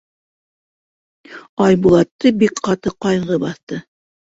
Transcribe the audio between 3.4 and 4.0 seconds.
баҫты.